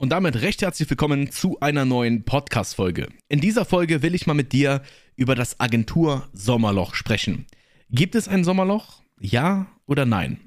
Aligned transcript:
Und 0.00 0.10
damit 0.10 0.42
recht 0.42 0.62
herzlich 0.62 0.88
willkommen 0.88 1.32
zu 1.32 1.58
einer 1.58 1.84
neuen 1.84 2.22
Podcast-Folge. 2.22 3.08
In 3.28 3.40
dieser 3.40 3.64
Folge 3.64 4.00
will 4.00 4.14
ich 4.14 4.28
mal 4.28 4.34
mit 4.34 4.52
dir 4.52 4.80
über 5.16 5.34
das 5.34 5.58
Agentur-Sommerloch 5.58 6.94
sprechen. 6.94 7.46
Gibt 7.90 8.14
es 8.14 8.28
ein 8.28 8.44
Sommerloch? 8.44 9.02
Ja 9.18 9.66
oder 9.86 10.06
nein? 10.06 10.38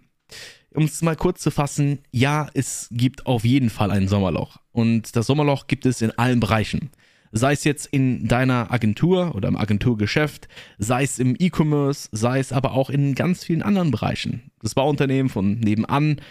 Um 0.74 0.86
es 0.86 1.02
mal 1.02 1.18
kurz 1.18 1.42
zu 1.42 1.52
fassen, 1.52 2.00
ja, 2.12 2.48
es 2.54 2.88
gibt 2.92 3.26
auf 3.26 3.44
jeden 3.44 3.70
Fall 3.70 3.92
ein 3.92 4.08
Sommerloch. 4.08 4.56
Und 4.72 5.18
das 5.18 5.28
Sommerloch 5.28 5.68
gibt 5.68 5.86
es 5.86 6.02
in 6.02 6.12
allen 6.12 6.40
Bereichen. 6.40 6.90
Sei 7.34 7.52
es 7.52 7.66
jetzt 7.66 7.88
in 7.88 8.30
deiner 8.30 8.72
Agentur 8.72 9.36
oder 9.36 9.50
im 9.50 9.58
Agenturgeschäft, 9.58 10.48
sei 10.78 11.04
es 11.04 11.20
im 11.20 11.36
E-Commerce, 11.38 12.08
sei 12.14 12.40
es 12.40 12.54
aber 12.54 12.72
auch 12.72 12.90
in 12.90 13.16
ganz 13.16 13.44
vielen 13.44 13.64
anderen 13.64 13.92
Bereichen. 13.92 14.50
Das 14.62 14.76
Bauunternehmen 14.76 15.28
von 15.28 15.60
nebenan, 15.60 16.22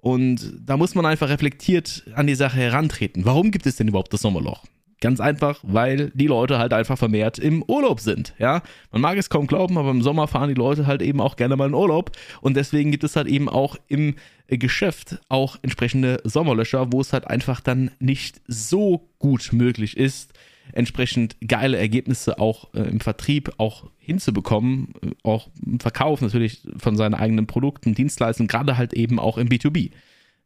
und 0.00 0.52
da 0.64 0.76
muss 0.76 0.94
man 0.94 1.06
einfach 1.06 1.28
reflektiert 1.28 2.04
an 2.14 2.26
die 2.26 2.34
Sache 2.34 2.58
herantreten. 2.58 3.24
Warum 3.24 3.50
gibt 3.50 3.66
es 3.66 3.76
denn 3.76 3.88
überhaupt 3.88 4.12
das 4.12 4.22
Sommerloch? 4.22 4.64
Ganz 5.02 5.18
einfach, 5.18 5.60
weil 5.62 6.10
die 6.14 6.26
Leute 6.26 6.58
halt 6.58 6.74
einfach 6.74 6.98
vermehrt 6.98 7.38
im 7.38 7.62
Urlaub 7.62 8.00
sind. 8.00 8.34
Ja, 8.38 8.62
man 8.92 9.00
mag 9.00 9.16
es 9.16 9.30
kaum 9.30 9.46
glauben, 9.46 9.78
aber 9.78 9.90
im 9.90 10.02
Sommer 10.02 10.28
fahren 10.28 10.50
die 10.50 10.54
Leute 10.54 10.86
halt 10.86 11.00
eben 11.00 11.22
auch 11.22 11.36
gerne 11.36 11.56
mal 11.56 11.68
in 11.68 11.74
Urlaub 11.74 12.10
und 12.42 12.54
deswegen 12.54 12.90
gibt 12.90 13.04
es 13.04 13.16
halt 13.16 13.26
eben 13.26 13.48
auch 13.48 13.76
im 13.88 14.16
Geschäft 14.48 15.18
auch 15.28 15.58
entsprechende 15.62 16.20
Sommerlöcher, 16.24 16.92
wo 16.92 17.00
es 17.00 17.14
halt 17.14 17.26
einfach 17.26 17.60
dann 17.60 17.90
nicht 17.98 18.42
so 18.46 19.08
gut 19.18 19.50
möglich 19.52 19.96
ist, 19.96 20.34
entsprechend 20.72 21.36
geile 21.46 21.78
Ergebnisse 21.78 22.38
auch 22.38 22.72
äh, 22.74 22.80
im 22.80 23.00
Vertrieb 23.00 23.52
auch 23.58 23.90
hinzubekommen, 23.98 24.94
äh, 25.02 25.10
auch 25.22 25.48
im 25.64 25.80
Verkauf 25.80 26.20
natürlich 26.20 26.62
von 26.78 26.96
seinen 26.96 27.14
eigenen 27.14 27.46
Produkten, 27.46 27.94
Dienstleistungen, 27.94 28.48
gerade 28.48 28.76
halt 28.76 28.92
eben 28.92 29.18
auch 29.18 29.38
im 29.38 29.48
B2B. 29.48 29.90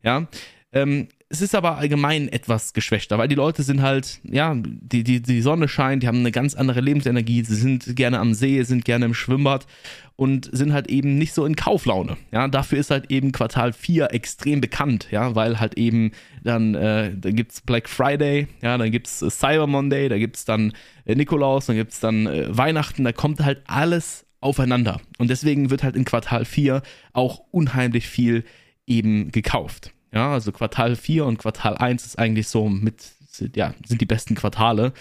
Ja, 0.02 0.28
ähm, 0.72 1.08
es 1.28 1.40
ist 1.40 1.54
aber 1.54 1.78
allgemein 1.78 2.28
etwas 2.28 2.74
geschwächter, 2.74 3.18
weil 3.18 3.28
die 3.28 3.34
Leute 3.34 3.62
sind 3.62 3.82
halt, 3.82 4.20
ja, 4.24 4.54
die, 4.56 5.02
die, 5.02 5.20
die 5.20 5.40
Sonne 5.40 5.68
scheint, 5.68 6.02
die 6.02 6.06
haben 6.06 6.18
eine 6.18 6.30
ganz 6.30 6.54
andere 6.54 6.80
Lebensenergie, 6.80 7.42
sie 7.44 7.56
sind 7.56 7.96
gerne 7.96 8.20
am 8.20 8.34
See, 8.34 8.62
sind 8.62 8.84
gerne 8.84 9.06
im 9.06 9.14
Schwimmbad 9.14 9.66
und 10.16 10.48
sind 10.52 10.72
halt 10.72 10.88
eben 10.88 11.16
nicht 11.18 11.34
so 11.34 11.44
in 11.44 11.56
Kauflaune. 11.56 12.16
Ja, 12.30 12.46
dafür 12.48 12.78
ist 12.78 12.90
halt 12.90 13.10
eben 13.10 13.32
Quartal 13.32 13.72
4 13.72 14.12
extrem 14.12 14.60
bekannt, 14.60 15.08
ja, 15.10 15.34
weil 15.34 15.58
halt 15.58 15.74
eben 15.74 16.12
dann, 16.42 16.74
äh, 16.74 17.12
da 17.16 17.30
gibt's 17.30 17.60
Black 17.62 17.88
Friday, 17.88 18.46
ja, 18.62 18.76
dann 18.76 18.90
gibt's 18.90 19.22
äh, 19.22 19.30
Cyber 19.30 19.66
Monday, 19.66 20.08
da 20.08 20.18
gibt's 20.18 20.44
dann 20.44 20.72
äh, 21.04 21.14
Nikolaus, 21.14 21.66
dann 21.66 21.76
gibt's 21.76 22.00
dann 22.00 22.26
äh, 22.26 22.56
Weihnachten, 22.56 23.02
da 23.02 23.12
kommt 23.12 23.40
halt 23.40 23.62
alles 23.66 24.26
aufeinander. 24.40 25.00
Und 25.18 25.30
deswegen 25.30 25.70
wird 25.70 25.82
halt 25.82 25.96
in 25.96 26.04
Quartal 26.04 26.44
4 26.44 26.82
auch 27.12 27.40
unheimlich 27.50 28.06
viel 28.06 28.44
eben 28.86 29.32
gekauft. 29.32 29.93
Ja, 30.14 30.32
also 30.32 30.52
Quartal 30.52 30.94
4 30.94 31.26
und 31.26 31.38
Quartal 31.38 31.76
1 31.76 32.06
ist 32.06 32.18
eigentlich 32.18 32.48
so 32.48 32.68
mit, 32.68 33.12
ja, 33.54 33.74
sind 33.84 34.00
die 34.00 34.06
besten 34.06 34.36
Quartale 34.36 34.92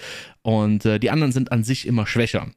und 0.41 0.85
äh, 0.85 0.99
die 0.99 1.11
anderen 1.11 1.31
sind 1.31 1.51
an 1.51 1.63
sich 1.63 1.87
immer 1.87 2.07
schwächer. 2.07 2.47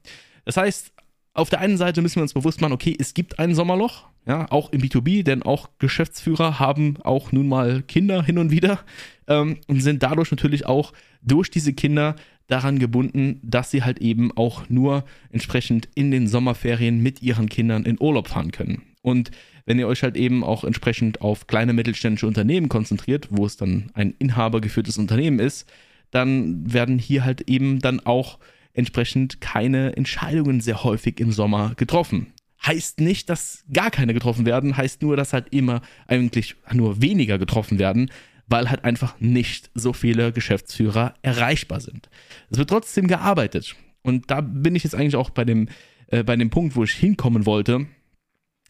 Das 0.47 0.57
heißt, 0.57 0.93
auf 1.35 1.51
der 1.51 1.61
einen 1.61 1.77
Seite 1.77 2.01
müssen 2.01 2.17
wir 2.17 2.23
uns 2.23 2.33
bewusst 2.33 2.63
machen, 2.63 2.73
okay, 2.73 2.97
es 2.99 3.13
gibt 3.13 3.39
ein 3.39 3.55
Sommerloch, 3.55 4.05
ja, 4.27 4.51
auch 4.51 4.73
im 4.73 4.81
B2B, 4.81 5.23
denn 5.23 5.43
auch 5.43 5.69
Geschäftsführer 5.79 6.59
haben 6.59 6.97
auch 7.03 7.31
nun 7.31 7.47
mal 7.47 7.83
Kinder 7.83 8.23
hin 8.23 8.39
und 8.39 8.51
wieder 8.51 8.81
ähm, 9.29 9.59
und 9.67 9.83
sind 9.83 10.03
dadurch 10.03 10.31
natürlich 10.31 10.65
auch 10.65 10.95
durch 11.21 11.51
diese 11.51 11.75
Kinder 11.75 12.17
daran 12.47 12.79
gebunden, 12.79 13.41
dass 13.43 13.71
sie 13.71 13.83
halt 13.83 13.99
eben 13.99 14.33
auch 14.37 14.69
nur 14.71 15.05
entsprechend 15.31 15.89
in 15.95 16.11
den 16.11 16.27
Sommerferien 16.27 17.03
mit 17.03 17.21
ihren 17.21 17.51
Kindern 17.51 17.85
in 17.85 18.01
Urlaub 18.01 18.29
fahren 18.29 18.51
können. 18.51 18.83
Und 19.07 19.31
wenn 19.67 19.79
ihr 19.79 19.87
euch 19.87 20.03
halt 20.03 20.17
eben 20.17 20.43
auch 20.43 20.65
entsprechend 20.65 21.21
auf 21.21 21.47
kleine 21.47 21.73
mittelständische 21.73 22.27
Unternehmen 22.27 22.69
konzentriert, 22.69 23.29
wo 23.31 23.47
es 23.47 23.57
dann 23.57 23.89
ein 23.95 24.15
inhabergeführtes 24.19 24.99
Unternehmen 24.99 25.39
ist, 25.39 25.71
dann 26.11 26.73
werden 26.73 26.99
hier 26.99 27.25
halt 27.25 27.43
eben 27.43 27.79
dann 27.79 28.01
auch 28.01 28.41
entsprechend 28.73 29.41
keine 29.41 29.97
Entscheidungen 29.97 30.61
sehr 30.61 30.83
häufig 30.83 31.21
im 31.21 31.31
Sommer 31.31 31.75
getroffen. 31.77 32.33
Heißt 32.67 33.01
nicht, 33.01 33.31
dass 33.31 33.63
gar 33.73 33.93
keine 33.93 34.13
getroffen 34.13 34.45
werden, 34.45 34.77
heißt 34.77 35.03
nur, 35.03 35.17
dass 35.17 35.33
halt 35.33 35.53
immer 35.53 35.83
eigentlich 36.09 36.57
nur 36.73 37.01
weniger 37.01 37.39
getroffen 37.39 37.79
werden, 37.79 38.11
weil 38.49 38.69
halt 38.71 38.85
einfach 38.85 39.15
nicht 39.21 39.71
so 39.75 39.93
viele 39.93 40.33
Geschäftsführer 40.33 41.15
erreichbar 41.23 41.79
sind. 41.81 42.09
Es 42.51 42.59
wird 42.59 42.71
trotzdem 42.71 43.07
gearbeitet. 43.07 43.77
Und 44.03 44.33
da 44.33 44.41
bin 44.41 44.75
ich 44.75 44.83
jetzt 44.83 44.97
eigentlich 44.97 45.15
auch 45.15 45.31
bei 45.31 45.45
dem, 45.45 45.69
äh, 46.09 46.25
bei 46.25 46.35
dem 46.35 46.51
Punkt, 46.51 46.75
wo 46.75 46.83
ich 46.83 46.93
hinkommen 46.93 47.47
wollte 47.47 47.87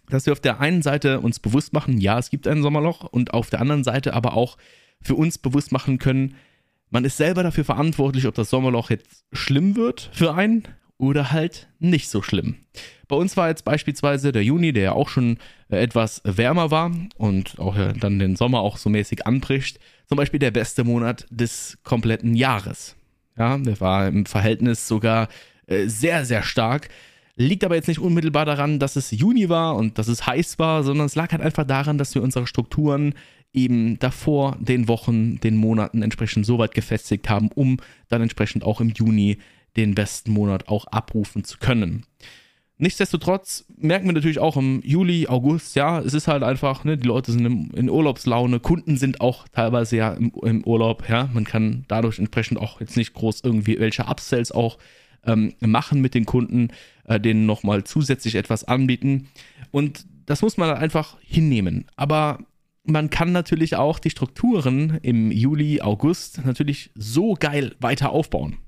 dass 0.09 0.27
wir 0.27 0.33
auf 0.33 0.41
der 0.41 0.61
einen 0.61 0.83
Seite 0.83 1.21
uns 1.21 1.41
bewusst 1.41 1.73
machen, 1.73 1.99
ja, 1.99 2.19
es 2.19 2.31
gibt 2.31 2.47
ein 2.47 2.63
Sommerloch 2.63 3.05
und 3.05 3.35
auf 3.35 3.51
der 3.51 3.61
anderen 3.61 3.85
Seite 3.85 4.15
aber 4.15 4.35
auch 4.35 4.57
für 5.03 5.15
uns 5.15 5.39
bewusst 5.39 5.73
machen 5.73 5.99
können, 5.99 6.35
man 6.91 7.05
ist 7.05 7.17
selber 7.17 7.43
dafür 7.43 7.65
verantwortlich, 7.65 8.27
ob 8.27 8.35
das 8.35 8.51
Sommerloch 8.51 8.91
jetzt 8.91 9.25
schlimm 9.33 9.77
wird 9.77 10.11
für 10.13 10.35
einen 10.35 10.69
oder 10.99 11.33
halt 11.33 11.69
nicht 11.79 12.09
so 12.09 12.23
schlimm. 12.23 12.57
Bei 13.09 13.17
uns 13.17 13.37
war 13.37 13.49
jetzt 13.49 13.65
beispielsweise 13.65 14.33
der 14.33 14.43
Juni, 14.43 14.73
der 14.73 14.83
ja 14.83 14.93
auch 14.93 15.09
schon 15.09 15.39
äh, 15.69 15.77
etwas 15.79 16.23
wärmer 16.25 16.71
war 16.71 16.91
und 17.17 17.59
auch 17.59 17.77
dann 18.01 18.19
den 18.19 18.37
Sommer 18.37 18.61
auch 18.61 18.79
so 18.79 18.89
mäßig 18.89 19.27
anbricht, 19.27 19.79
zum 20.07 20.17
Beispiel 20.17 20.41
der 20.41 20.51
beste 20.51 20.85
Monat 20.85 21.27
des 21.31 21.79
kompletten 21.83 22.35
Jahres. 22.35 22.97
Ja, 23.37 23.59
der 23.59 23.81
war 23.81 24.09
im 24.09 24.27
Verhältnis 24.27 24.89
sogar 24.89 25.29
äh, 25.67 25.87
sehr, 25.89 26.25
sehr 26.25 26.43
stark. 26.43 26.89
Liegt 27.39 27.65
aber 27.65 27.75
jetzt 27.75 27.89
nicht 27.89 28.01
unmittelbar 28.01 28.47
daran, 28.47 28.79
dass 28.79 28.97
es 28.97 29.11
Juni 29.11 29.51
war 29.51 29.77
und 29.77 29.99
dass 29.99 30.09
es 30.09 30.27
heiß 30.27 30.59
war, 30.59 30.83
sondern 30.83 31.07
es 31.07 31.15
lag 31.15 31.33
halt 31.33 31.43
einfach 31.43 31.67
daran, 31.67 31.99
dass 31.99 32.15
wir 32.15 32.23
unsere 32.23 32.47
Strukturen 32.47 33.15
eben 33.53 33.99
davor 33.99 34.57
den 34.59 34.89
Wochen, 34.89 35.39
den 35.41 35.57
Monaten 35.57 36.03
entsprechend 36.03 36.47
so 36.47 36.59
weit 36.59 36.75
gefestigt 36.75 37.29
haben, 37.29 37.51
um 37.55 37.77
dann 38.09 38.23
entsprechend 38.23 38.65
auch 38.65 38.81
im 38.81 38.91
Juni 38.91 39.39
den 39.77 39.95
besten 39.95 40.33
Monat 40.33 40.69
auch 40.69 40.87
abrufen 40.87 41.45
zu 41.45 41.59
können. 41.59 42.05
Nichtsdestotrotz 42.79 43.65
merken 43.79 44.07
wir 44.07 44.13
natürlich 44.13 44.39
auch 44.39 44.57
im 44.57 44.83
Juli, 44.85 45.27
August, 45.29 45.77
ja, 45.77 45.99
es 46.01 46.13
ist 46.13 46.29
halt 46.29 46.43
einfach, 46.43 46.85
ne, 46.85 46.99
die 46.99 47.09
Leute 47.09 47.33
sind 47.33 47.45
im, 47.47 47.71
in 47.75 47.89
Urlaubslaune, 47.89 48.61
Kunden 48.61 48.99
sind 48.99 49.23
auch 49.23 49.49
teilweise 49.49 49.97
ja 49.97 50.13
im, 50.13 50.31
im 50.43 50.63
Urlaub, 50.65 51.09
ja, 51.09 51.31
man 51.33 51.45
kann 51.45 51.87
dadurch 51.89 52.19
entsprechend 52.19 52.59
auch 52.59 52.81
jetzt 52.81 52.99
nicht 52.99 53.15
groß 53.15 53.41
irgendwie 53.45 53.79
welche 53.79 54.09
Upsells 54.09 54.53
auch 54.53 54.77
ähm, 55.27 55.55
machen 55.61 56.01
mit 56.01 56.15
den 56.15 56.25
Kunden, 56.25 56.69
äh, 57.05 57.21
denen 57.21 57.47
nochmal 57.47 57.85
zusätzlich 57.85 58.35
etwas 58.37 58.65
anbieten. 58.65 59.29
Und 59.71 60.07
das 60.27 60.43
muss 60.43 60.57
man 60.57 60.71
einfach 60.71 61.17
hinnehmen. 61.21 61.87
Aber 61.97 62.39
man 62.85 63.11
kann 63.11 63.33
natürlich 63.33 63.77
auch 63.77 63.99
die 63.99 64.11
Strukturen 64.11 64.99
im 65.03 65.31
Juli, 65.31 65.81
August 65.81 66.45
natürlich 66.45 66.91
so 66.95 67.35
geil 67.35 67.75
weiter 67.81 68.11
aufbauen. 68.11 68.59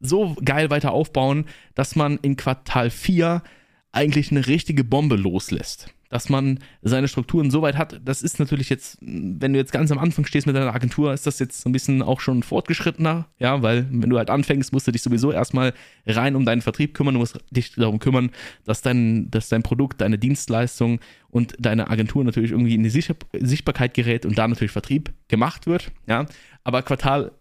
So 0.00 0.36
geil 0.44 0.70
weiter 0.70 0.92
aufbauen, 0.92 1.46
dass 1.74 1.96
man 1.96 2.18
in 2.18 2.36
Quartal 2.36 2.90
4 2.90 3.42
eigentlich 3.90 4.30
eine 4.30 4.46
richtige 4.46 4.84
Bombe 4.84 5.16
loslässt 5.16 5.92
dass 6.08 6.28
man 6.28 6.58
seine 6.82 7.08
Strukturen 7.08 7.50
so 7.50 7.62
weit 7.62 7.76
hat. 7.76 8.00
Das 8.04 8.22
ist 8.22 8.38
natürlich 8.38 8.70
jetzt, 8.70 8.98
wenn 9.00 9.52
du 9.52 9.58
jetzt 9.58 9.72
ganz 9.72 9.90
am 9.90 9.98
Anfang 9.98 10.24
stehst 10.24 10.46
mit 10.46 10.56
deiner 10.56 10.74
Agentur, 10.74 11.12
ist 11.12 11.26
das 11.26 11.38
jetzt 11.38 11.66
ein 11.66 11.72
bisschen 11.72 12.02
auch 12.02 12.20
schon 12.20 12.42
fortgeschrittener, 12.42 13.26
ja, 13.38 13.62
weil 13.62 13.86
wenn 13.90 14.10
du 14.10 14.18
halt 14.18 14.30
anfängst, 14.30 14.72
musst 14.72 14.86
du 14.86 14.92
dich 14.92 15.02
sowieso 15.02 15.32
erstmal 15.32 15.74
rein 16.06 16.36
um 16.36 16.44
deinen 16.44 16.62
Vertrieb 16.62 16.94
kümmern, 16.94 17.14
du 17.14 17.20
musst 17.20 17.38
dich 17.50 17.72
darum 17.74 17.98
kümmern, 17.98 18.30
dass 18.64 18.82
dein, 18.82 19.30
dass 19.30 19.48
dein 19.48 19.62
Produkt, 19.62 20.00
deine 20.00 20.18
Dienstleistung 20.18 21.00
und 21.30 21.54
deine 21.58 21.90
Agentur 21.90 22.24
natürlich 22.24 22.52
irgendwie 22.52 22.74
in 22.74 22.82
die 22.82 22.90
Sichtbarkeit 22.90 23.94
gerät 23.94 24.24
und 24.24 24.38
da 24.38 24.48
natürlich 24.48 24.72
Vertrieb 24.72 25.12
gemacht 25.28 25.66
wird, 25.66 25.92
ja. 26.06 26.26
Aber 26.64 26.82
Quartal 26.82 27.32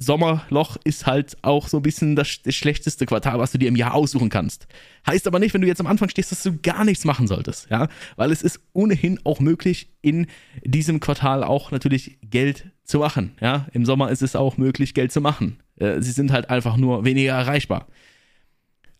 Sommerloch 0.00 0.76
ist 0.84 1.06
halt 1.06 1.36
auch 1.42 1.66
so 1.66 1.78
ein 1.78 1.82
bisschen 1.82 2.14
das, 2.14 2.40
das, 2.44 2.54
schlechteste 2.54 3.04
Quartal, 3.04 3.40
was 3.40 3.50
du 3.50 3.58
dir 3.58 3.66
im 3.66 3.74
Jahr 3.74 3.94
aussuchen 3.94 4.28
kannst. 4.28 4.68
Heißt 5.06 5.26
aber 5.26 5.40
nicht, 5.40 5.54
wenn 5.54 5.60
du 5.60 5.66
jetzt 5.66 5.80
am 5.80 5.88
Anfang 5.88 6.08
stehst, 6.08 6.30
dass 6.30 6.44
du 6.44 6.56
gar 6.62 6.84
nichts 6.84 7.04
machen 7.04 7.26
solltest, 7.26 7.68
ja, 7.68 7.88
weil 8.14 8.30
es 8.30 8.42
ist 8.42 8.60
ohnehin 8.72 9.18
auch 9.24 9.40
möglich, 9.40 9.90
in 10.00 10.28
diesem 10.64 11.00
Quartal 11.00 11.42
auch 11.42 11.72
natürlich 11.72 12.18
Geld 12.22 12.70
zu 12.84 13.00
machen, 13.00 13.32
ja. 13.40 13.66
Im 13.72 13.84
Sommer 13.84 14.10
ist 14.10 14.22
es 14.22 14.36
auch 14.36 14.56
möglich, 14.56 14.94
Geld 14.94 15.10
zu 15.10 15.20
machen. 15.20 15.58
Äh, 15.76 16.00
sie 16.00 16.12
sind 16.12 16.30
halt 16.30 16.48
einfach 16.48 16.76
nur 16.76 17.04
weniger 17.04 17.32
erreichbar. 17.32 17.88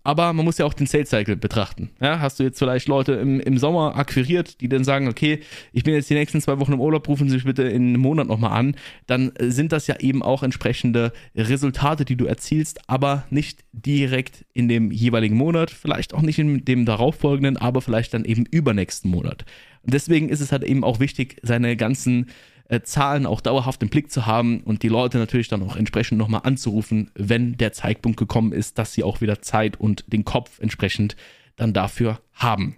Aber 0.04 0.32
man 0.32 0.44
muss 0.44 0.58
ja 0.58 0.64
auch 0.64 0.74
den 0.74 0.86
Sales 0.86 1.10
Cycle 1.10 1.36
betrachten. 1.36 1.90
Ja, 2.00 2.20
hast 2.20 2.38
du 2.38 2.44
jetzt 2.44 2.58
vielleicht 2.58 2.88
Leute 2.88 3.12
im, 3.14 3.40
im 3.40 3.58
Sommer 3.58 3.96
akquiriert, 3.96 4.60
die 4.60 4.68
dann 4.68 4.84
sagen, 4.84 5.08
okay, 5.08 5.40
ich 5.72 5.84
bin 5.84 5.94
jetzt 5.94 6.08
die 6.08 6.14
nächsten 6.14 6.40
zwei 6.40 6.58
Wochen 6.60 6.72
im 6.72 6.80
Urlaub, 6.80 7.06
rufen 7.08 7.28
Sie 7.28 7.34
mich 7.34 7.44
bitte 7.44 7.64
in 7.64 7.88
einem 7.88 8.00
Monat 8.00 8.26
nochmal 8.26 8.58
an, 8.58 8.76
dann 9.06 9.32
sind 9.38 9.72
das 9.72 9.86
ja 9.86 9.98
eben 10.00 10.22
auch 10.22 10.42
entsprechende 10.42 11.12
Resultate, 11.36 12.04
die 12.04 12.16
du 12.16 12.26
erzielst, 12.26 12.88
aber 12.88 13.24
nicht 13.30 13.64
direkt 13.72 14.46
in 14.54 14.68
dem 14.68 14.90
jeweiligen 14.90 15.36
Monat, 15.36 15.70
vielleicht 15.70 16.14
auch 16.14 16.22
nicht 16.22 16.38
in 16.38 16.64
dem 16.64 16.86
darauffolgenden, 16.86 17.56
aber 17.56 17.82
vielleicht 17.82 18.14
dann 18.14 18.24
eben 18.24 18.46
übernächsten 18.46 19.10
Monat. 19.10 19.44
Und 19.82 19.94
deswegen 19.94 20.28
ist 20.28 20.40
es 20.40 20.52
halt 20.52 20.64
eben 20.64 20.84
auch 20.84 21.00
wichtig, 21.00 21.38
seine 21.42 21.76
ganzen 21.76 22.26
äh, 22.68 22.80
Zahlen 22.82 23.26
auch 23.26 23.40
dauerhaft 23.40 23.82
im 23.82 23.88
Blick 23.88 24.10
zu 24.10 24.26
haben 24.26 24.60
und 24.60 24.82
die 24.82 24.88
Leute 24.88 25.18
natürlich 25.18 25.48
dann 25.48 25.62
auch 25.62 25.76
entsprechend 25.76 26.18
nochmal 26.18 26.42
anzurufen, 26.44 27.10
wenn 27.14 27.56
der 27.56 27.72
Zeitpunkt 27.72 28.18
gekommen 28.18 28.52
ist, 28.52 28.78
dass 28.78 28.92
sie 28.92 29.02
auch 29.02 29.20
wieder 29.20 29.42
Zeit 29.42 29.80
und 29.80 30.04
den 30.12 30.24
Kopf 30.24 30.58
entsprechend 30.60 31.16
dann 31.56 31.72
dafür 31.72 32.20
haben. 32.34 32.76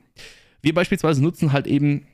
Wir 0.63 0.75
beispielsweise 0.75 1.23
nutzen 1.23 1.53
halt 1.53 1.67
eben 1.67 2.07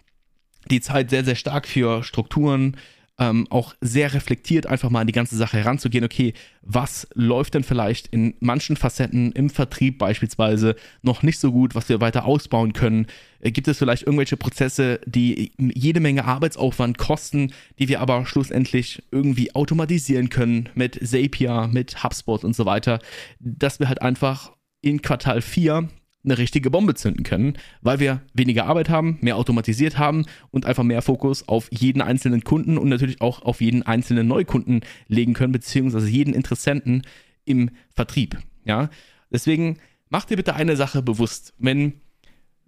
die 0.71 0.81
Zeit 0.81 1.11
sehr, 1.11 1.25
sehr 1.25 1.37
stark 1.37 1.67
für 1.67 2.03
Strukturen, 2.03 2.77
ähm, 3.19 3.47
auch 3.51 3.75
sehr 3.81 4.13
reflektiert 4.13 4.67
einfach 4.67 4.91
mal 4.91 5.01
an 5.01 5.07
die 5.07 5.13
ganze 5.13 5.37
Sache 5.37 5.57
heranzugehen. 5.59 6.05
Okay, 6.05 6.35
was 6.63 7.09
läuft 7.15 7.55
denn 7.55 7.65
vielleicht 7.65 8.09
in 8.09 8.35
manchen 8.41 8.77
Facetten 8.77 9.33
im 9.33 9.49
Vertrieb 9.49 9.99
beispielsweise 9.99 10.77
noch 11.03 11.23
nicht 11.23 11.39
so 11.39 11.51
gut, 11.53 11.75
was 11.75 11.89
wir 11.89 12.01
weiter 12.01 12.27
ausbauen 12.27 12.73
können? 12.73 13.07
Äh, 13.41 13.53
gibt 13.53 13.69
es 13.69 13.79
vielleicht 13.79 14.03
irgendwelche 14.03 14.37
Prozesse, 14.37 15.01
die 15.07 15.53
jede 15.59 16.01
Menge 16.01 16.25
Arbeitsaufwand 16.25 16.99
kosten, 16.99 17.53
die 17.79 17.89
wir 17.89 18.01
aber 18.01 18.27
schlussendlich 18.27 19.03
irgendwie 19.11 19.55
automatisieren 19.55 20.29
können 20.29 20.69
mit 20.75 21.01
Zapier, 21.07 21.71
mit 21.73 22.03
HubSpot 22.03 22.45
und 22.45 22.55
so 22.55 22.67
weiter, 22.67 22.99
dass 23.41 23.81
wir 23.81 23.89
halt 23.89 24.03
einfach 24.03 24.53
in 24.83 25.01
Quartal 25.01 25.41
4 25.41 25.89
eine 26.27 26.39
richtige 26.39 26.71
Bombe 26.71 26.95
zünden 26.95 27.23
können, 27.23 27.57
weil 27.81 28.01
wir 28.01 28.21
weniger 28.35 28.67
Arbeit 28.67 28.91
haben, 28.91 29.19
mehr 29.23 29.37
automatisiert 29.37 29.97
haben 29.97 30.27
und 30.51 30.67
einfach 30.67 30.83
mehr 30.83 31.01
Fokus 31.01 31.49
auf 31.49 31.69
jeden 31.71 32.03
einzelnen 32.03 32.45
Kunden 32.45 32.77
und 32.77 32.89
natürlich 32.89 33.21
auch 33.23 33.43
auf 33.43 33.61
jeden 33.61 33.83
einzelnen 33.83 34.27
Neukunden 34.27 34.81
legen 35.09 35.33
können, 35.33 35.53
beziehungsweise 35.53 36.09
jeden 36.09 36.35
Interessenten 36.35 37.03
im 37.45 37.71
Vertrieb. 37.95 38.39
Ja, 38.65 38.91
deswegen 39.31 39.79
mach 40.11 40.25
dir 40.25 40.37
bitte 40.37 40.55
eine 40.55 40.77
Sache 40.77 41.03
bewusst, 41.03 41.55
wenn 41.59 41.95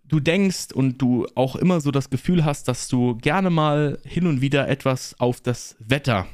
du 0.05 0.21
denkst 0.21 0.69
und 0.73 1.03
du 1.03 1.27
auch 1.35 1.57
immer 1.57 1.81
so 1.81 1.91
das 1.91 2.09
Gefühl 2.09 2.45
hast, 2.45 2.69
dass 2.69 2.89
du 2.89 3.17
gerne 3.17 3.51
mal 3.51 3.99
hin 4.05 4.27
und 4.27 4.41
wieder 4.41 4.69
etwas 4.69 5.19
auf 5.21 5.41
das 5.41 5.77
Wetter 5.81 6.27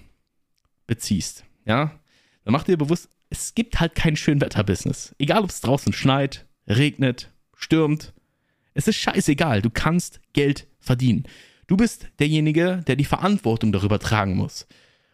beziehst, 0.86 1.44
ja, 1.64 1.98
dann 2.44 2.52
mach 2.52 2.64
dir 2.64 2.76
bewusst, 2.76 3.08
es 3.30 3.54
gibt 3.54 3.80
halt 3.80 3.94
kein 3.94 4.16
Schönwetterbusiness. 4.16 5.14
Egal, 5.18 5.42
ob 5.42 5.50
es 5.50 5.60
draußen 5.60 5.92
schneit, 5.92 6.46
regnet, 6.66 7.30
stürmt. 7.56 8.12
Es 8.74 8.88
ist 8.88 8.96
scheißegal, 8.96 9.62
du 9.62 9.70
kannst 9.70 10.20
Geld 10.32 10.66
verdienen. 10.80 11.24
Du 11.66 11.76
bist 11.76 12.08
derjenige, 12.18 12.82
der 12.86 12.96
die 12.96 13.04
Verantwortung 13.04 13.72
darüber 13.72 13.98
tragen 13.98 14.36
muss. 14.36 14.66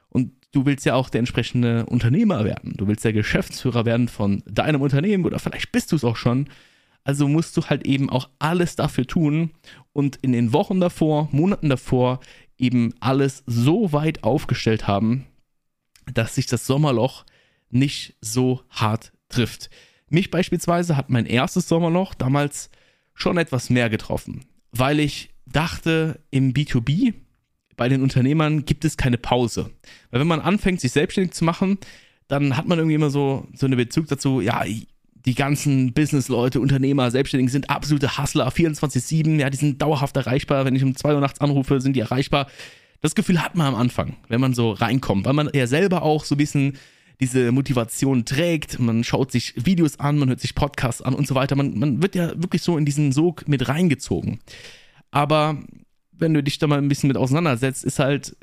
Und 0.09 0.33
du 0.53 0.67
willst 0.67 0.85
ja 0.85 0.95
auch 0.95 1.11
der 1.11 1.21
entsprechende 1.21 1.87
Unternehmer 1.87 2.45
werden. 2.45 2.75
Du 2.77 2.89
willst 2.89 3.05
der 3.05 3.13
Geschäftsführer 3.13 3.85
werden 3.85 4.09
von 4.09 4.43
deinem 4.47 4.81
Unternehmen 4.81 5.25
oder 5.25 5.39
vielleicht 5.39 5.73
bist 5.73 5.93
du 5.93 5.97
es 5.97 6.05
auch 6.05 6.17
schon. 6.17 6.49
Also 7.05 7.29
musst 7.29 7.57
du 7.57 7.65
halt 7.65 7.87
eben 7.87 8.11
auch 8.11 8.29
alles 8.39 8.77
dafür 8.77 9.07
tun 9.07 9.53
und 9.93 10.17
in 10.17 10.33
den 10.33 10.53
Wochen 10.53 10.81
davor, 10.81 11.29
Monaten 11.33 11.69
davor 11.69 12.21
eben 12.59 12.93
alles 13.01 13.43
so 13.47 13.93
weit 13.93 14.23
aufgestellt 14.23 14.87
haben, 14.87 15.27
dass 16.13 16.35
sich 16.35 16.47
das 16.47 16.67
Sommerloch 16.67 17.25
nicht 17.71 18.17
so 18.21 18.63
hart 18.69 19.13
trifft. 19.29 19.71
Mich 20.11 20.31
beispielsweise 20.31 20.97
hat 20.97 21.09
mein 21.09 21.25
erstes 21.25 21.69
Sommerloch 21.69 22.15
damals 22.15 22.69
schon 23.15 23.39
etwas 23.39 23.71
mehr 23.71 23.89
getroffen, 23.89 24.45
weil 24.73 25.01
ich 25.01 25.31
dachte, 25.47 26.21
im 26.31 26.53
B2B, 26.53 27.15
bei 27.77 27.89
den 27.89 28.03
Unternehmern 28.03 28.65
gibt 28.67 28.85
es 28.85 28.97
keine 28.97 29.19
Pause. 29.19 29.71
Weil 30.11 30.21
wenn 30.21 30.27
man 30.27 30.41
anfängt, 30.41 30.81
sich 30.81 30.93
selbstständig 30.93 31.33
zu 31.33 31.45
machen, 31.45 31.79
dann 32.29 32.57
hat 32.57 32.69
man 32.69 32.79
irgendwie 32.79 32.95
immer 32.95 33.11
so, 33.11 33.47
so 33.55 33.67
einen 33.67 33.77
Bezug 33.77 34.07
dazu, 34.09 34.41
ja, 34.41 34.65
die 35.27 35.35
ganzen 35.35 35.93
Business-Leute, 35.93 36.61
Unternehmer, 36.61 37.11
Selbstständigen 37.11 37.51
sind 37.51 37.71
absolute 37.71 38.19
Hustler, 38.19 38.49
24-7, 38.49 39.39
ja, 39.39 39.51
die 39.51 39.57
sind 39.57 39.81
dauerhaft 39.81 40.17
erreichbar. 40.17 40.65
Wenn 40.65 40.77
ich 40.77 40.83
um 40.83 40.97
2 40.97 41.15
Uhr 41.15 41.21
nachts 41.21 41.41
anrufe, 41.41 41.81
sind 41.81 41.95
die 41.95 42.01
erreichbar. 42.01 42.49
Das 43.01 43.15
Gefühl 43.15 43.43
hat 43.43 43.55
man 43.55 43.67
am 43.67 43.75
Anfang, 43.75 44.17
wenn 44.29 44.41
man 44.41 44.55
so 44.55 44.73
reinkommt, 44.73 45.25
weil 45.25 45.33
man 45.33 45.51
ja 45.55 45.67
selber 45.67 46.03
auch 46.03 46.25
so 46.25 46.35
ein 46.35 46.39
bisschen 46.39 46.77
diese 47.21 47.53
Motivation 47.53 48.25
trägt. 48.25 48.79
Man 48.79 49.05
schaut 49.05 49.31
sich 49.31 49.55
Videos 49.57 50.01
an, 50.01 50.19
man 50.19 50.29
hört 50.31 50.41
sich 50.41 50.55
Podcasts 50.55 51.03
an 51.03 51.15
und 51.15 51.27
so 51.27 51.35
weiter. 51.35 51.55
Man, 51.57 51.79
man 51.79 52.03
wird 52.03 52.15
ja 52.15 52.31
wirklich 52.43 52.63
so 52.63 52.77
in 52.77 52.85
diesen 52.85 53.13
Sog 53.13 53.47
mit 53.47 53.69
reingezogen. 53.69 54.41
Aber 55.11 55.59
wenn 56.13 56.35
du 56.35 56.43
dich 56.43 56.59
da 56.59 56.67
mal 56.67 56.79
ein 56.79 56.89
bisschen 56.89 57.09
mit 57.09 57.17
auseinandersetzt, 57.17 57.85
ist 57.85 57.99
halt 57.99 58.37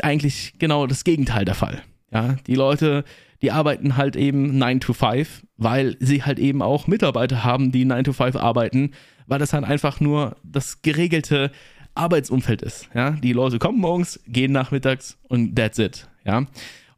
eigentlich 0.00 0.54
genau 0.58 0.86
das 0.86 1.04
Gegenteil 1.04 1.44
der 1.44 1.54
Fall. 1.54 1.82
Ja, 2.12 2.36
die 2.46 2.54
Leute, 2.54 3.04
die 3.42 3.50
arbeiten 3.50 3.96
halt 3.96 4.16
eben 4.16 4.56
9 4.58 4.80
to 4.80 4.92
5, 4.92 5.44
weil 5.56 5.96
sie 6.00 6.22
halt 6.22 6.38
eben 6.38 6.62
auch 6.62 6.86
Mitarbeiter 6.86 7.44
haben, 7.44 7.72
die 7.72 7.84
9 7.84 8.04
to 8.04 8.12
5 8.12 8.36
arbeiten, 8.36 8.92
weil 9.26 9.38
das 9.38 9.52
halt 9.52 9.64
einfach 9.64 10.00
nur 10.00 10.36
das 10.44 10.82
geregelte 10.82 11.50
Arbeitsumfeld 11.94 12.62
ist. 12.62 12.88
Ja, 12.94 13.10
die 13.10 13.32
Leute 13.32 13.58
kommen 13.58 13.78
morgens, 13.78 14.20
gehen 14.26 14.52
nachmittags 14.52 15.18
und 15.24 15.56
that's 15.56 15.78
it. 15.78 16.08
Ja, 16.24 16.46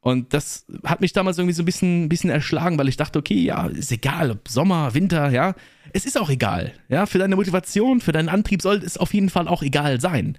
und 0.07 0.33
das 0.33 0.67
hat 0.85 1.01
mich 1.01 1.13
damals 1.13 1.37
irgendwie 1.37 1.53
so 1.53 1.63
ein 1.63 1.67
bisschen, 1.67 2.09
bisschen 2.09 2.31
erschlagen, 2.31 2.79
weil 2.79 2.87
ich 2.87 2.97
dachte, 2.97 3.19
okay, 3.19 3.41
ja, 3.41 3.67
ist 3.67 3.91
egal, 3.91 4.31
ob 4.31 4.47
Sommer, 4.47 4.95
Winter, 4.95 5.31
ja, 5.31 5.57
es 5.93 6.07
ist 6.07 6.17
auch 6.17 6.31
egal. 6.31 6.73
Ja, 6.89 7.07
für 7.07 7.19
deine 7.19 7.35
Motivation, 7.35 8.01
für 8.01 8.13
deinen 8.13 8.29
Antrieb 8.29 8.63
soll 8.63 8.77
es 8.77 8.99
auf 8.99 9.13
jeden 9.13 9.31
Fall 9.31 9.49
auch 9.49 9.65
egal 9.65 10.01
sein. 10.01 10.39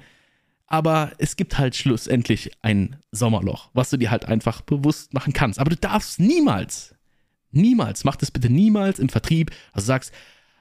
Aber 0.67 1.11
es 1.17 1.35
gibt 1.35 1.57
halt 1.57 1.75
schlussendlich 1.75 2.51
ein 2.61 2.95
Sommerloch, 3.11 3.69
was 3.73 3.89
du 3.89 3.97
dir 3.97 4.09
halt 4.09 4.23
einfach 4.23 4.61
bewusst 4.61 5.13
machen 5.13 5.33
kannst. 5.33 5.59
Aber 5.59 5.71
du 5.71 5.75
darfst 5.75 6.17
niemals, 6.17 6.95
niemals, 7.51 8.05
mach 8.05 8.15
das 8.15 8.31
bitte 8.31 8.49
niemals 8.49 8.99
im 8.99 9.09
Vertrieb, 9.09 9.51
also 9.73 9.87
sagst, 9.87 10.13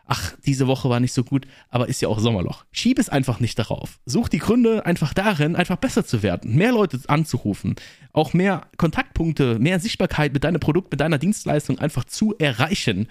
ach, 0.06 0.34
diese 0.46 0.66
Woche 0.66 0.88
war 0.88 1.00
nicht 1.00 1.12
so 1.12 1.24
gut, 1.24 1.46
aber 1.68 1.88
ist 1.88 2.00
ja 2.00 2.08
auch 2.08 2.18
Sommerloch. 2.18 2.64
Schieb 2.70 2.98
es 2.98 3.08
einfach 3.08 3.40
nicht 3.40 3.58
darauf. 3.58 3.98
Such 4.06 4.28
die 4.28 4.38
Gründe 4.38 4.86
einfach 4.86 5.12
darin, 5.12 5.56
einfach 5.56 5.76
besser 5.76 6.06
zu 6.06 6.22
werden, 6.22 6.54
mehr 6.54 6.72
Leute 6.72 7.00
anzurufen, 7.08 7.74
auch 8.12 8.32
mehr 8.32 8.62
Kontaktpunkte, 8.76 9.58
mehr 9.58 9.80
Sichtbarkeit 9.80 10.32
mit 10.32 10.44
deinem 10.44 10.60
Produkt, 10.60 10.92
mit 10.92 11.00
deiner 11.00 11.18
Dienstleistung 11.18 11.78
einfach 11.78 12.04
zu 12.04 12.34
erreichen. 12.38 13.08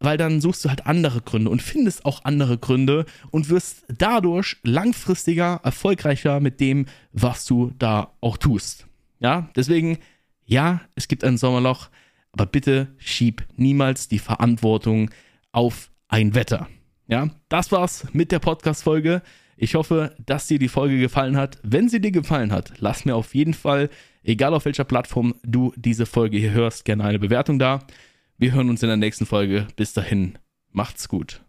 Weil 0.00 0.16
dann 0.16 0.40
suchst 0.40 0.64
du 0.64 0.68
halt 0.68 0.86
andere 0.86 1.20
Gründe 1.20 1.50
und 1.50 1.62
findest 1.62 2.04
auch 2.04 2.24
andere 2.24 2.58
Gründe 2.58 3.04
und 3.30 3.50
wirst 3.50 3.84
dadurch 3.86 4.56
langfristiger, 4.64 5.60
erfolgreicher 5.62 6.40
mit 6.40 6.58
dem, 6.58 6.86
was 7.12 7.44
du 7.44 7.72
da 7.78 8.12
auch 8.20 8.36
tust. 8.36 8.86
Ja, 9.20 9.48
deswegen, 9.54 9.98
ja, 10.44 10.80
es 10.96 11.06
gibt 11.06 11.22
ein 11.22 11.38
Sommerloch, 11.38 11.88
aber 12.32 12.46
bitte 12.46 12.88
schieb 12.98 13.46
niemals 13.56 14.08
die 14.08 14.18
Verantwortung 14.18 15.10
auf 15.52 15.91
ein 16.12 16.34
Wetter. 16.34 16.68
Ja, 17.08 17.30
das 17.48 17.72
war's 17.72 18.06
mit 18.12 18.32
der 18.32 18.38
Podcast-Folge. 18.38 19.22
Ich 19.56 19.74
hoffe, 19.74 20.14
dass 20.24 20.46
dir 20.46 20.58
die 20.58 20.68
Folge 20.68 20.98
gefallen 20.98 21.36
hat. 21.36 21.58
Wenn 21.62 21.88
sie 21.88 22.00
dir 22.00 22.12
gefallen 22.12 22.52
hat, 22.52 22.74
lass 22.78 23.04
mir 23.04 23.16
auf 23.16 23.34
jeden 23.34 23.54
Fall, 23.54 23.88
egal 24.22 24.52
auf 24.52 24.66
welcher 24.66 24.84
Plattform 24.84 25.34
du 25.42 25.72
diese 25.76 26.04
Folge 26.04 26.36
hier 26.36 26.52
hörst, 26.52 26.84
gerne 26.84 27.04
eine 27.04 27.18
Bewertung 27.18 27.58
da. 27.58 27.80
Wir 28.36 28.52
hören 28.52 28.68
uns 28.68 28.82
in 28.82 28.88
der 28.88 28.98
nächsten 28.98 29.24
Folge. 29.24 29.66
Bis 29.74 29.94
dahin, 29.94 30.38
macht's 30.70 31.08
gut. 31.08 31.41